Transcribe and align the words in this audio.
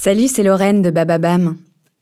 Salut, 0.00 0.28
c'est 0.28 0.44
Lorraine 0.44 0.80
de 0.80 0.92
Bababam. 0.92 1.56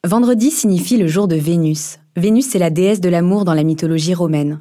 Vendredi 0.07 0.51
signifie 0.51 0.99
le 0.99 1.07
jour 1.07 1.29
de 1.29 1.35
Vénus. 1.35 1.99
Vénus, 2.15 2.47
c'est 2.47 2.59
la 2.59 2.69
déesse 2.69 3.01
de 3.01 3.09
l'amour 3.09 3.47
dans 3.47 3.55
la 3.55 3.63
mythologie 3.63 4.13
romaine. 4.13 4.61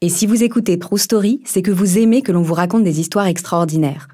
Et 0.00 0.08
si 0.08 0.28
vous 0.28 0.44
écoutez 0.44 0.78
True 0.78 0.96
Story, 0.96 1.40
c'est 1.44 1.60
que 1.60 1.72
vous 1.72 1.98
aimez 1.98 2.22
que 2.22 2.30
l'on 2.30 2.40
vous 2.40 2.54
raconte 2.54 2.84
des 2.84 3.00
histoires 3.00 3.26
extraordinaires. 3.26 4.06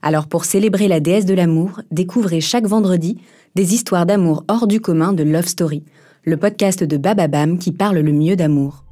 Alors 0.00 0.28
pour 0.28 0.46
célébrer 0.46 0.88
la 0.88 0.98
déesse 0.98 1.26
de 1.26 1.34
l'amour, 1.34 1.82
découvrez 1.90 2.40
chaque 2.40 2.66
vendredi 2.66 3.20
des 3.54 3.74
histoires 3.74 4.06
d'amour 4.06 4.44
hors 4.48 4.66
du 4.66 4.80
commun 4.80 5.12
de 5.12 5.22
Love 5.22 5.46
Story, 5.46 5.84
le 6.24 6.38
podcast 6.38 6.82
de 6.82 6.96
Bababam 6.96 7.58
qui 7.58 7.70
parle 7.70 7.98
le 7.98 8.12
mieux 8.12 8.34
d'amour. 8.34 8.82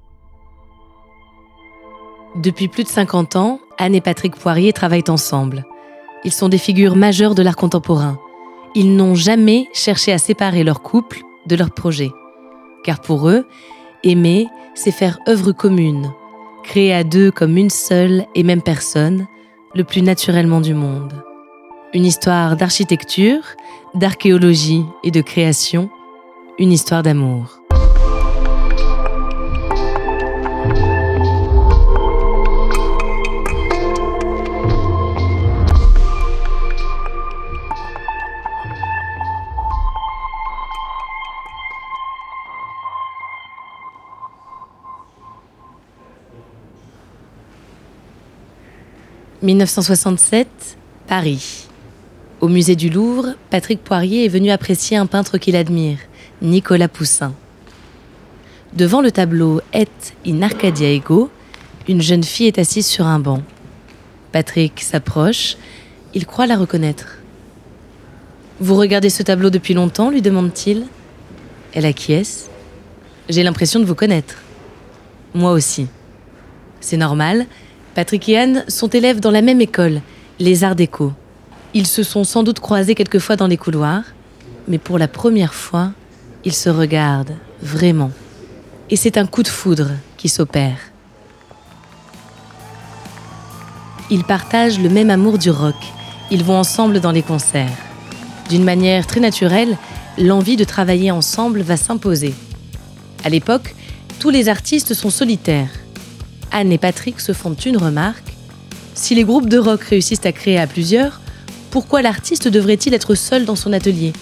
Depuis 2.42 2.68
plus 2.68 2.84
de 2.84 2.88
50 2.88 3.36
ans, 3.36 3.58
Anne 3.78 3.94
et 3.94 4.02
Patrick 4.02 4.36
Poirier 4.36 4.74
travaillent 4.74 5.08
ensemble. 5.08 5.64
Ils 6.24 6.32
sont 6.32 6.50
des 6.50 6.58
figures 6.58 6.94
majeures 6.94 7.34
de 7.34 7.42
l'art 7.42 7.56
contemporain. 7.56 8.18
Ils 8.76 8.96
n'ont 8.96 9.14
jamais 9.14 9.68
cherché 9.72 10.12
à 10.12 10.18
séparer 10.18 10.64
leur 10.64 10.82
couple 10.82 11.22
de 11.46 11.54
leur 11.54 11.70
projet. 11.70 12.10
Car 12.82 13.00
pour 13.00 13.28
eux, 13.28 13.46
aimer, 14.02 14.48
c'est 14.74 14.90
faire 14.90 15.18
œuvre 15.28 15.52
commune, 15.52 16.12
créer 16.64 16.92
à 16.92 17.04
deux 17.04 17.30
comme 17.30 17.56
une 17.56 17.70
seule 17.70 18.26
et 18.34 18.42
même 18.42 18.62
personne, 18.62 19.26
le 19.74 19.84
plus 19.84 20.02
naturellement 20.02 20.60
du 20.60 20.74
monde. 20.74 21.12
Une 21.92 22.04
histoire 22.04 22.56
d'architecture, 22.56 23.42
d'archéologie 23.94 24.84
et 25.04 25.12
de 25.12 25.20
création, 25.20 25.88
une 26.58 26.72
histoire 26.72 27.02
d'amour. 27.02 27.63
1967, 49.44 50.48
Paris. 51.06 51.66
Au 52.40 52.48
musée 52.48 52.76
du 52.76 52.88
Louvre, 52.88 53.34
Patrick 53.50 53.84
Poirier 53.84 54.24
est 54.24 54.28
venu 54.28 54.50
apprécier 54.50 54.96
un 54.96 55.04
peintre 55.04 55.36
qu'il 55.36 55.54
admire, 55.54 55.98
Nicolas 56.40 56.88
Poussin. 56.88 57.34
Devant 58.72 59.02
le 59.02 59.12
tableau 59.12 59.60
Et 59.74 59.86
in 60.26 60.40
Arcadia 60.40 60.90
Ego, 60.90 61.28
une 61.88 62.00
jeune 62.00 62.24
fille 62.24 62.46
est 62.46 62.58
assise 62.58 62.86
sur 62.86 63.06
un 63.06 63.18
banc. 63.18 63.42
Patrick 64.32 64.80
s'approche, 64.80 65.58
il 66.14 66.24
croit 66.24 66.46
la 66.46 66.56
reconnaître. 66.56 67.18
Vous 68.60 68.76
regardez 68.76 69.10
ce 69.10 69.22
tableau 69.22 69.50
depuis 69.50 69.74
longtemps? 69.74 70.08
lui 70.08 70.22
demande-t-il. 70.22 70.86
Elle 71.74 71.84
acquiesce. 71.84 72.48
J'ai 73.28 73.42
l'impression 73.42 73.78
de 73.78 73.84
vous 73.84 73.94
connaître. 73.94 74.36
Moi 75.34 75.52
aussi. 75.52 75.86
C'est 76.80 76.96
normal, 76.96 77.46
Patrick 77.94 78.28
et 78.28 78.36
Anne 78.36 78.64
sont 78.66 78.88
élèves 78.88 79.20
dans 79.20 79.30
la 79.30 79.42
même 79.42 79.60
école, 79.60 80.00
les 80.40 80.64
Arts 80.64 80.74
Déco. 80.74 81.12
Ils 81.74 81.86
se 81.86 82.02
sont 82.02 82.24
sans 82.24 82.42
doute 82.42 82.58
croisés 82.58 82.96
quelquefois 82.96 83.36
dans 83.36 83.46
les 83.46 83.56
couloirs, 83.56 84.02
mais 84.66 84.78
pour 84.78 84.98
la 84.98 85.06
première 85.06 85.54
fois, 85.54 85.92
ils 86.44 86.52
se 86.52 86.68
regardent 86.68 87.36
vraiment. 87.62 88.10
Et 88.90 88.96
c'est 88.96 89.16
un 89.16 89.26
coup 89.26 89.44
de 89.44 89.48
foudre 89.48 89.92
qui 90.16 90.28
s'opère. 90.28 90.78
Ils 94.10 94.24
partagent 94.24 94.80
le 94.80 94.88
même 94.88 95.10
amour 95.10 95.38
du 95.38 95.50
rock. 95.50 95.76
Ils 96.30 96.44
vont 96.44 96.58
ensemble 96.58 97.00
dans 97.00 97.12
les 97.12 97.22
concerts. 97.22 97.78
D'une 98.50 98.64
manière 98.64 99.06
très 99.06 99.20
naturelle, 99.20 99.78
l'envie 100.18 100.56
de 100.56 100.64
travailler 100.64 101.10
ensemble 101.10 101.62
va 101.62 101.76
s'imposer. 101.76 102.34
À 103.24 103.28
l'époque, 103.28 103.74
tous 104.18 104.30
les 104.30 104.48
artistes 104.48 104.94
sont 104.94 105.10
solitaires. 105.10 105.70
Anne 106.54 106.70
et 106.70 106.78
Patrick 106.78 107.18
se 107.18 107.32
font 107.32 107.54
une 107.54 107.76
remarque. 107.76 108.32
Si 108.94 109.16
les 109.16 109.24
groupes 109.24 109.48
de 109.48 109.58
rock 109.58 109.82
réussissent 109.82 110.24
à 110.24 110.30
créer 110.30 110.56
à 110.56 110.68
plusieurs, 110.68 111.20
pourquoi 111.72 112.00
l'artiste 112.00 112.46
devrait-il 112.46 112.94
être 112.94 113.16
seul 113.16 113.44
dans 113.44 113.56
son 113.56 113.72
atelier? 113.72 114.12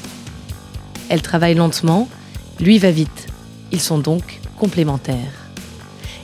Elle 1.10 1.20
travaille 1.20 1.54
lentement, 1.54 2.08
lui 2.58 2.78
va 2.78 2.90
vite. 2.90 3.26
Ils 3.70 3.82
sont 3.82 3.98
donc 3.98 4.40
complémentaires. 4.58 5.50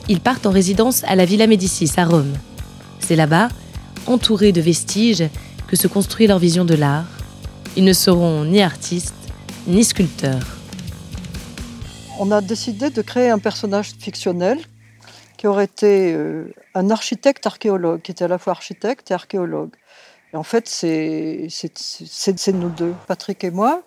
Ils 0.07 0.19
partent 0.19 0.47
en 0.47 0.51
résidence 0.51 1.03
à 1.03 1.15
la 1.15 1.25
Villa 1.25 1.45
Médicis 1.45 1.91
à 1.97 2.05
Rome. 2.05 2.33
C'est 2.99 3.15
là-bas, 3.15 3.49
entourés 4.07 4.51
de 4.51 4.61
vestiges, 4.61 5.29
que 5.67 5.75
se 5.75 5.87
construit 5.87 6.25
leur 6.25 6.39
vision 6.39 6.65
de 6.65 6.73
l'art. 6.73 7.05
Ils 7.77 7.83
ne 7.83 7.93
seront 7.93 8.45
ni 8.45 8.63
artistes, 8.63 9.13
ni 9.67 9.83
sculpteurs. 9.83 10.57
On 12.17 12.31
a 12.31 12.41
décidé 12.41 12.89
de 12.89 13.03
créer 13.03 13.29
un 13.29 13.37
personnage 13.37 13.91
fictionnel 13.99 14.57
qui 15.39 15.47
aurait 15.47 15.63
été 15.63 16.11
euh, 16.13 16.53
un 16.75 16.89
architecte 16.89 17.47
archéologue, 17.47 18.01
qui 18.01 18.11
était 18.11 18.25
à 18.25 18.27
la 18.27 18.37
fois 18.37 18.51
architecte 18.51 19.09
et 19.09 19.13
archéologue. 19.13 19.69
Et 20.33 20.35
en 20.35 20.43
fait, 20.43 20.67
c'est 20.67 21.47
nous 22.53 22.69
deux, 22.69 22.93
Patrick 23.07 23.45
et 23.45 23.49
moi. 23.49 23.81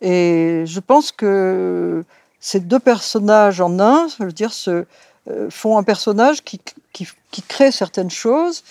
Et 0.00 0.62
je 0.64 0.78
pense 0.78 1.10
que 1.10 2.04
ces 2.38 2.60
deux 2.60 2.78
personnages 2.78 3.60
en 3.60 3.80
un, 3.80 4.06
je 4.16 4.24
veux 4.24 4.30
dire, 4.30 4.52
se, 4.52 4.84
euh, 5.28 5.50
font 5.50 5.76
un 5.76 5.82
personnage 5.82 6.44
qui, 6.44 6.60
qui, 6.92 7.42
crée 7.48 7.72
certaines 7.72 8.10
choses, 8.10 8.62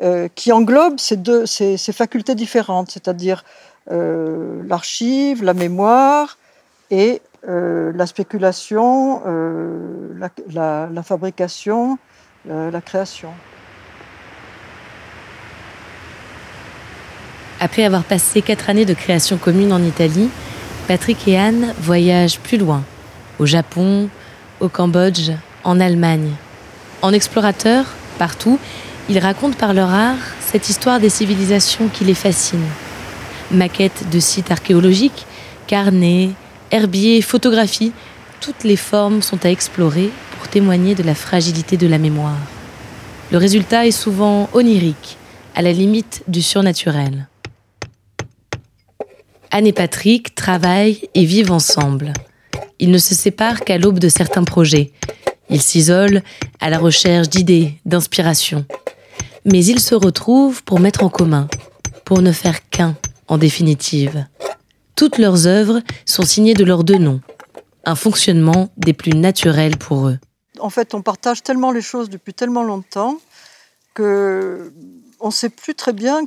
euh, 0.00 0.28
qui 0.36 0.52
englobe 0.52 1.00
ces, 1.00 1.16
deux, 1.16 1.44
ces 1.44 1.92
facultés 1.92 2.36
différentes, 2.36 2.92
c'est-à-dire 2.92 3.44
l'archive, 3.88 5.42
la 5.42 5.54
mémoire 5.54 6.38
et 6.92 7.20
euh, 7.48 7.90
la 7.94 8.06
spéculation, 8.06 9.22
euh, 9.26 10.12
la, 10.50 11.02
fabrication, 11.02 11.98
euh, 12.50 12.70
la 12.70 12.80
création. 12.82 13.30
Après 17.58 17.84
avoir 17.84 18.04
passé 18.04 18.42
quatre 18.42 18.68
années 18.68 18.84
de 18.84 18.92
création 18.92 19.38
commune 19.38 19.72
en 19.72 19.82
Italie, 19.82 20.28
Patrick 20.86 21.26
et 21.28 21.38
Anne 21.38 21.72
voyagent 21.78 22.40
plus 22.40 22.58
loin, 22.58 22.82
au 23.38 23.46
Japon, 23.46 24.10
au 24.60 24.68
Cambodge, 24.68 25.30
en 25.64 25.80
Allemagne. 25.80 26.32
En 27.00 27.12
explorateurs, 27.14 27.86
partout, 28.18 28.58
ils 29.08 29.18
racontent 29.18 29.56
par 29.56 29.72
leur 29.72 29.88
art 29.88 30.18
cette 30.40 30.68
histoire 30.68 31.00
des 31.00 31.08
civilisations 31.08 31.88
qui 31.88 32.04
les 32.04 32.14
fascine. 32.14 32.66
Maquettes 33.50 34.10
de 34.10 34.20
sites 34.20 34.50
archéologiques, 34.50 35.26
carnets, 35.66 36.30
herbier, 36.70 37.22
photographie, 37.22 37.92
toutes 38.40 38.64
les 38.64 38.76
formes 38.76 39.22
sont 39.22 39.44
à 39.44 39.50
explorer 39.50 40.10
pour 40.36 40.48
témoigner 40.48 40.94
de 40.94 41.02
la 41.02 41.14
fragilité 41.14 41.76
de 41.76 41.86
la 41.86 41.98
mémoire. 41.98 42.38
Le 43.32 43.38
résultat 43.38 43.86
est 43.86 43.90
souvent 43.90 44.48
onirique, 44.52 45.16
à 45.54 45.62
la 45.62 45.72
limite 45.72 46.22
du 46.26 46.42
surnaturel. 46.42 47.28
Anne 49.50 49.66
et 49.66 49.72
Patrick 49.72 50.34
travaillent 50.34 51.08
et 51.14 51.24
vivent 51.24 51.52
ensemble. 51.52 52.12
Ils 52.78 52.90
ne 52.90 52.98
se 52.98 53.14
séparent 53.14 53.60
qu'à 53.60 53.78
l'aube 53.78 53.98
de 53.98 54.08
certains 54.08 54.44
projets. 54.44 54.92
Ils 55.50 55.60
s'isolent 55.60 56.22
à 56.60 56.70
la 56.70 56.78
recherche 56.78 57.28
d'idées, 57.28 57.74
d'inspiration. 57.84 58.64
Mais 59.44 59.64
ils 59.64 59.80
se 59.80 59.94
retrouvent 59.94 60.62
pour 60.62 60.80
mettre 60.80 61.02
en 61.02 61.08
commun, 61.08 61.48
pour 62.04 62.22
ne 62.22 62.32
faire 62.32 62.68
qu'un 62.70 62.96
en 63.26 63.38
définitive. 63.38 64.26
Toutes 65.00 65.16
leurs 65.16 65.46
œuvres 65.46 65.80
sont 66.04 66.24
signées 66.24 66.52
de 66.52 66.62
leurs 66.62 66.84
deux 66.84 66.98
noms, 66.98 67.22
un 67.86 67.94
fonctionnement 67.94 68.68
des 68.76 68.92
plus 68.92 69.14
naturels 69.14 69.78
pour 69.78 70.08
eux. 70.08 70.18
En 70.58 70.68
fait, 70.68 70.92
on 70.92 71.00
partage 71.00 71.42
tellement 71.42 71.72
les 71.72 71.80
choses 71.80 72.10
depuis 72.10 72.34
tellement 72.34 72.62
longtemps 72.62 73.16
que 73.94 74.70
on 75.18 75.28
ne 75.28 75.32
sait 75.32 75.48
plus 75.48 75.74
très 75.74 75.94
bien 75.94 76.20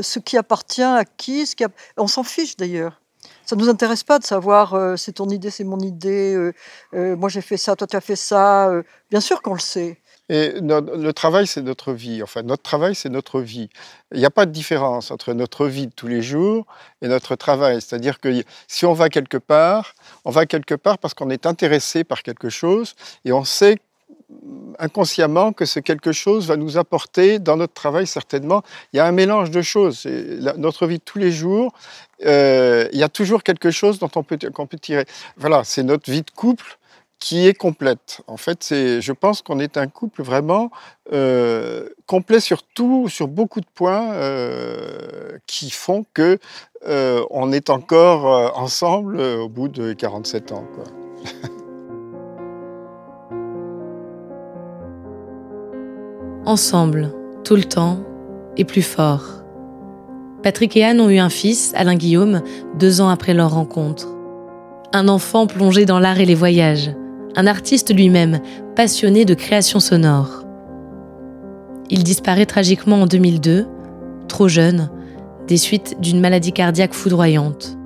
ce 0.00 0.20
qui 0.20 0.36
appartient 0.36 0.80
à 0.80 1.04
qui. 1.04 1.44
Ce 1.44 1.56
qui 1.56 1.64
On 1.96 2.06
s'en 2.06 2.22
fiche 2.22 2.56
d'ailleurs. 2.56 3.02
Ça 3.44 3.56
ne 3.56 3.62
nous 3.62 3.68
intéresse 3.68 4.04
pas 4.04 4.20
de 4.20 4.24
savoir 4.24 4.74
euh, 4.74 4.94
c'est 4.94 5.14
ton 5.14 5.28
idée, 5.28 5.50
c'est 5.50 5.64
mon 5.64 5.80
idée, 5.80 6.36
euh, 6.36 6.52
euh, 6.94 7.16
moi 7.16 7.28
j'ai 7.28 7.40
fait 7.40 7.56
ça, 7.56 7.74
toi 7.74 7.88
tu 7.88 7.96
as 7.96 8.00
fait 8.00 8.14
ça. 8.14 8.70
bien 9.10 9.20
sûr 9.20 9.42
qu'on 9.42 9.54
le 9.54 9.58
sait. 9.58 9.98
Et 10.28 10.52
le 10.60 11.10
travail, 11.12 11.46
c'est 11.46 11.62
notre 11.62 11.92
vie. 11.92 12.22
Enfin, 12.22 12.42
notre 12.42 12.62
travail, 12.62 12.94
c'est 12.94 13.08
notre 13.08 13.40
vie. 13.40 13.70
Il 14.12 14.18
n'y 14.18 14.26
a 14.26 14.30
pas 14.30 14.44
de 14.44 14.50
différence 14.50 15.10
entre 15.10 15.32
notre 15.32 15.66
vie 15.66 15.86
de 15.86 15.92
tous 15.92 16.06
les 16.06 16.22
jours 16.22 16.66
et 17.00 17.08
notre 17.08 17.34
travail. 17.34 17.80
C'est-à-dire 17.80 18.20
que 18.20 18.42
si 18.66 18.84
on 18.84 18.92
va 18.92 19.08
quelque 19.08 19.38
part, 19.38 19.94
on 20.24 20.30
va 20.30 20.44
quelque 20.44 20.74
part 20.74 20.98
parce 20.98 21.14
qu'on 21.14 21.30
est 21.30 21.46
intéressé 21.46 22.04
par 22.04 22.22
quelque 22.22 22.50
chose 22.50 22.94
et 23.24 23.32
on 23.32 23.44
sait 23.44 23.78
inconsciemment 24.78 25.52
que 25.52 25.64
ce 25.64 25.80
quelque 25.80 26.12
chose 26.12 26.46
va 26.46 26.56
nous 26.56 26.76
apporter 26.76 27.38
dans 27.38 27.56
notre 27.56 27.72
travail 27.72 28.06
certainement. 28.06 28.62
Il 28.92 28.98
y 28.98 29.00
a 29.00 29.06
un 29.06 29.12
mélange 29.12 29.50
de 29.50 29.62
choses. 29.62 30.06
notre 30.56 30.86
vie 30.86 30.98
de 30.98 31.02
tous 31.02 31.18
les 31.18 31.32
jours, 31.32 31.72
euh, 32.26 32.88
il 32.92 32.98
y 32.98 33.02
a 33.02 33.08
toujours 33.08 33.42
quelque 33.42 33.70
chose 33.70 33.98
dont 33.98 34.10
on 34.14 34.22
qu'on 34.22 34.66
peut 34.66 34.78
tirer. 34.78 35.06
Voilà, 35.36 35.64
c'est 35.64 35.82
notre 35.82 36.10
vie 36.10 36.22
de 36.22 36.30
couple 36.30 36.78
qui 37.18 37.46
est 37.48 37.54
complète. 37.54 38.20
En 38.26 38.36
fait, 38.36 38.68
je 38.70 39.12
pense 39.12 39.42
qu'on 39.42 39.58
est 39.58 39.76
un 39.76 39.88
couple 39.88 40.22
vraiment 40.22 40.70
euh, 41.12 41.88
complet 42.06 42.40
sur 42.40 42.62
tout, 42.62 43.08
sur 43.08 43.28
beaucoup 43.28 43.60
de 43.60 43.66
points 43.74 44.12
euh, 44.12 45.38
qui 45.46 45.70
font 45.70 46.04
que 46.14 46.38
euh, 46.86 47.24
on 47.30 47.50
est 47.52 47.70
encore 47.70 48.56
ensemble 48.56 49.18
au 49.20 49.48
bout 49.48 49.68
de 49.68 49.92
47 49.92 50.52
ans. 50.52 50.64
Ensemble, 56.44 57.12
tout 57.44 57.56
le 57.56 57.64
temps, 57.64 57.98
et 58.56 58.64
plus 58.64 58.82
fort. 58.82 59.42
Patrick 60.42 60.76
et 60.78 60.84
Anne 60.84 61.00
ont 61.00 61.10
eu 61.10 61.18
un 61.18 61.28
fils, 61.28 61.72
Alain 61.74 61.96
Guillaume, 61.96 62.42
deux 62.78 63.02
ans 63.02 63.10
après 63.10 63.34
leur 63.34 63.50
rencontre. 63.50 64.08
Un 64.94 65.08
enfant 65.08 65.46
plongé 65.46 65.84
dans 65.84 65.98
l'art 65.98 66.20
et 66.20 66.24
les 66.24 66.34
voyages, 66.34 66.90
un 67.36 67.46
artiste 67.46 67.94
lui-même, 67.94 68.40
passionné 68.76 69.24
de 69.24 69.34
création 69.34 69.80
sonore. 69.80 70.44
Il 71.90 72.04
disparaît 72.04 72.46
tragiquement 72.46 73.02
en 73.02 73.06
2002, 73.06 73.66
trop 74.28 74.48
jeune, 74.48 74.90
des 75.46 75.56
suites 75.56 75.96
d'une 76.00 76.20
maladie 76.20 76.52
cardiaque 76.52 76.94
foudroyante. 76.94 77.76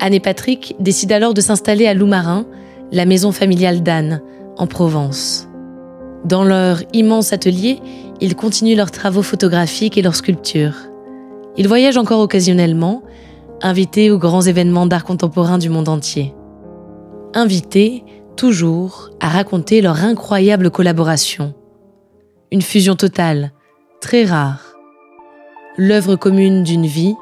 Anne 0.00 0.14
et 0.14 0.20
Patrick 0.20 0.76
décident 0.80 1.16
alors 1.16 1.34
de 1.34 1.40
s'installer 1.40 1.86
à 1.86 1.94
Loumarin, 1.94 2.44
la 2.90 3.06
maison 3.06 3.32
familiale 3.32 3.82
d'Anne, 3.82 4.20
en 4.58 4.66
Provence. 4.66 5.48
Dans 6.24 6.44
leur 6.44 6.82
immense 6.92 7.32
atelier, 7.32 7.80
ils 8.20 8.36
continuent 8.36 8.76
leurs 8.76 8.90
travaux 8.90 9.22
photographiques 9.22 9.96
et 9.96 10.02
leurs 10.02 10.16
sculptures. 10.16 10.76
Ils 11.56 11.68
voyagent 11.68 11.96
encore 11.96 12.20
occasionnellement, 12.20 13.02
invités 13.62 14.10
aux 14.10 14.18
grands 14.18 14.42
événements 14.42 14.86
d'art 14.86 15.04
contemporain 15.04 15.58
du 15.58 15.68
monde 15.68 15.88
entier. 15.88 16.34
Invités, 17.34 18.04
toujours, 18.36 19.10
à 19.20 19.28
raconter 19.28 19.80
leur 19.80 20.02
incroyable 20.02 20.70
collaboration. 20.70 21.54
Une 22.50 22.62
fusion 22.62 22.96
totale, 22.96 23.52
très 24.00 24.24
rare. 24.24 24.74
L'œuvre 25.76 26.16
commune 26.16 26.62
d'une 26.62 26.86
vie, 26.86 27.14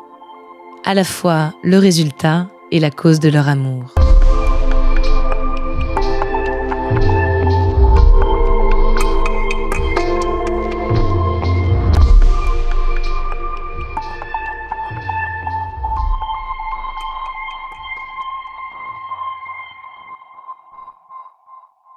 à 0.84 0.94
la 0.94 1.04
fois 1.04 1.52
le 1.62 1.78
résultat 1.78 2.48
et 2.72 2.80
la 2.80 2.90
cause 2.90 3.20
de 3.20 3.28
leur 3.28 3.48
amour. 3.48 3.99